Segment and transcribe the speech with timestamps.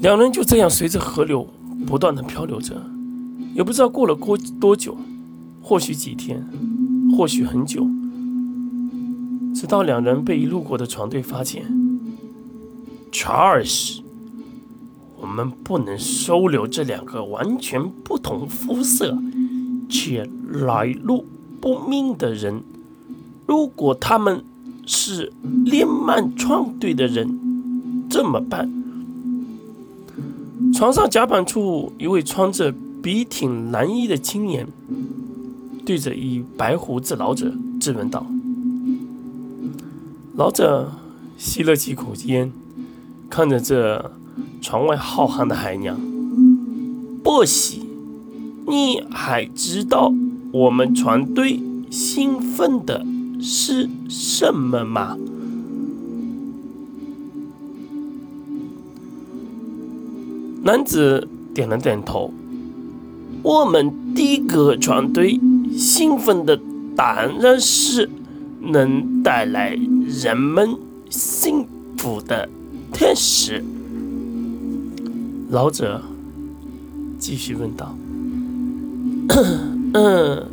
[0.00, 1.46] 两人就这样随着河流
[1.86, 2.74] 不断的漂流着，
[3.54, 4.96] 也不知道过了过多久，
[5.62, 6.42] 或许几天，
[7.14, 7.86] 或许很久，
[9.54, 11.64] 直到两人被一路过的船队发现。
[13.12, 14.00] 查尔斯，
[15.20, 19.18] 我们不能收留这两个完全不同肤色
[19.90, 21.26] 且来路
[21.60, 22.62] 不明的人。
[23.46, 24.42] 如果他们
[24.86, 25.30] 是
[25.66, 27.38] 连曼创队的人，
[28.08, 28.79] 怎么办？
[30.80, 34.66] 床上甲板处，一位穿着笔挺蓝衣的青年
[35.84, 38.24] 对着一白胡子老者质问道
[40.36, 40.90] ：“老者
[41.36, 42.50] 吸了几口烟，
[43.28, 44.10] 看着这
[44.62, 46.00] 船外浩瀚的海洋，
[47.22, 47.84] 波西，
[48.66, 50.10] 你还知道
[50.50, 53.04] 我们船队兴奋的
[53.38, 55.18] 是什么吗？”
[60.70, 62.32] 男子点了点头。
[63.42, 65.40] 我们第一个船队
[65.76, 66.60] 兴奋的
[66.94, 68.08] 当然是
[68.60, 70.76] 能带来人们
[71.08, 71.66] 幸
[71.98, 72.48] 福的
[72.92, 73.64] 天使。
[75.48, 76.02] 老者
[77.18, 77.92] 继续问道
[79.92, 80.46] ：“嗯，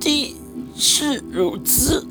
[0.00, 0.34] 既
[0.74, 2.04] 是如此，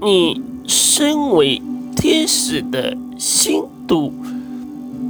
[0.00, 1.60] 你身为
[1.96, 4.12] 天使的心度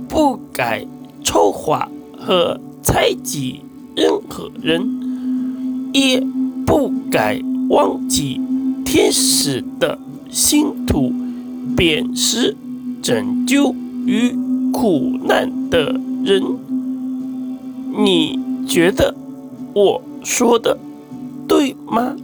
[0.08, 0.86] 不该。”
[1.28, 3.60] 筹划和猜忌
[3.94, 4.82] 任何人，
[5.92, 6.26] 也
[6.64, 8.40] 不该忘记
[8.82, 9.98] 天使的
[10.30, 11.12] 信徒
[11.76, 12.56] 便是
[13.02, 13.74] 拯救
[14.06, 14.34] 于
[14.72, 16.42] 苦难的人。
[17.98, 19.14] 你觉得
[19.74, 20.78] 我说的
[21.46, 22.16] 对吗？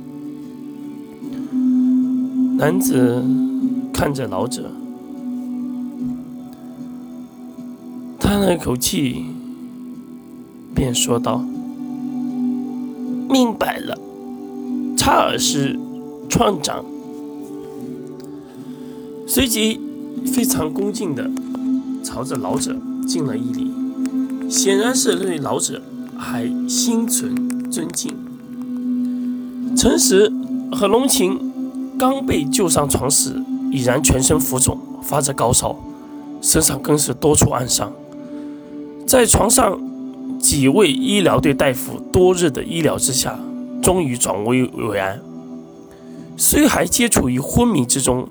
[2.57, 3.23] 男子
[3.93, 4.63] 看着老者。
[8.35, 9.27] 叹了一口气，
[10.75, 11.41] 便说道
[13.31, 13.97] ：“明白了，
[14.97, 15.79] 查尔斯
[16.29, 16.85] 船长。”
[19.25, 19.81] 随即
[20.27, 21.31] 非常恭敬的
[22.03, 23.71] 朝着老者敬了一礼，
[24.51, 25.81] 显然是对老者
[26.19, 28.17] 还心存尊敬。
[29.77, 30.33] 陈实
[30.73, 31.39] 和龙琴
[31.97, 33.41] 刚被救上床时，
[33.71, 35.77] 已然全身浮肿，发着高烧，
[36.41, 37.93] 身上更是多处暗伤。
[39.07, 39.79] 在床上，
[40.39, 43.39] 几位医疗队大夫多日的医疗之下，
[43.83, 45.21] 终于转危为安。
[46.37, 48.29] 虽还接处于昏迷之中，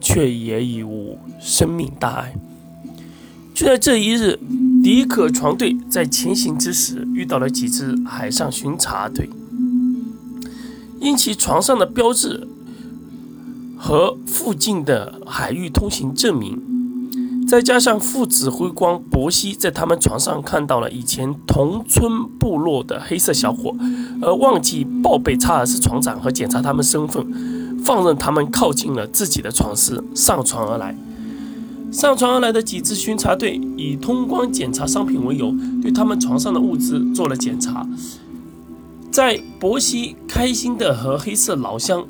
[0.00, 2.34] 却也已无生命大碍。
[3.54, 4.38] 就在这一日，
[4.82, 9.30] 迪克船队在前行之时遇到了几支海上巡查队，
[11.00, 12.46] 因其船上的标志
[13.76, 16.60] 和附近的海域通行证明。
[17.48, 23.74] 再加上副指挥官博西在他们船上看到了以前同村部落的黑色小伙，
[24.20, 27.26] 而忘记报备查尔斯船长和检查他们身份，
[27.82, 30.94] 放任他们靠近了自己的船室上船而来。
[31.90, 37.88] 上船而来的几支巡查队以通关检查商品为由，对他们船上的物资做了检查。
[39.10, 42.04] 在博西开心地和黑色老乡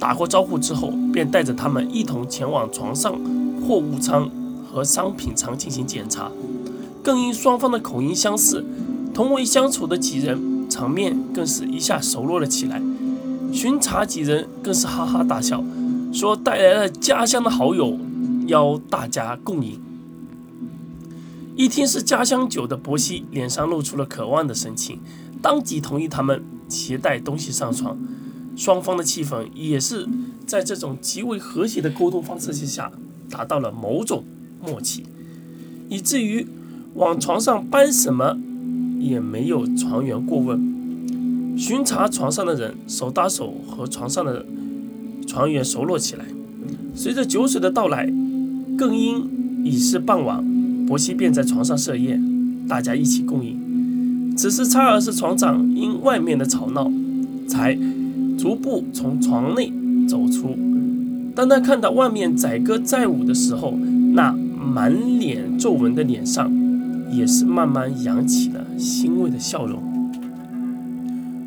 [0.00, 3.12] 打过招呼之后，便带着他们一同前往船上
[3.64, 4.28] 货物舱。
[4.70, 6.30] 和商品仓进行检查，
[7.02, 8.64] 更因双方的口音相似，
[9.14, 12.82] 同为相处的几人场面更是一下熟络了起来。
[13.52, 15.64] 巡查几人更是哈哈大笑，
[16.12, 17.98] 说带来了家乡的好友，
[18.46, 19.80] 邀大家共饮。
[21.56, 25.00] 一听是家乡酒的伯西脸上露出了渴望的神情，
[25.40, 27.98] 当即同意他们携带东西上床。
[28.54, 30.06] 双方的气氛也是
[30.46, 32.92] 在这种极为和谐的沟通方式之下
[33.30, 34.24] 达到了某种。
[34.60, 35.04] 默契，
[35.88, 36.46] 以至于
[36.94, 38.36] 往床上搬什么
[38.98, 40.76] 也没有船员过问。
[41.56, 44.44] 巡查床上的人手搭手和床上的
[45.26, 46.24] 船员熟络起来。
[46.94, 48.12] 随着酒水的到来，
[48.76, 49.28] 更因
[49.64, 50.44] 已是傍晚，
[50.86, 52.22] 伯西便在床上设宴，
[52.68, 54.34] 大家一起共饮。
[54.36, 56.90] 此时查尔斯船长因外面的吵闹，
[57.48, 57.78] 才
[58.36, 59.72] 逐步从床内
[60.08, 60.56] 走出。
[61.34, 63.76] 当他看到外面载歌载舞的时候，
[64.14, 64.36] 那。
[64.68, 66.52] 满脸皱纹的脸上，
[67.10, 69.82] 也是慢慢扬起了欣慰的笑容。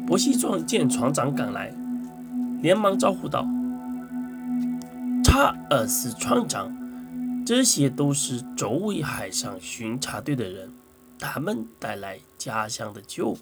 [0.08, 1.72] 伯西撞见船长赶来，
[2.62, 3.48] 连忙招呼道
[5.24, 6.76] ：“查尔斯船长，
[7.46, 10.70] 这些都是周围海上巡查队的人，
[11.20, 13.38] 他们带来家乡的酒。”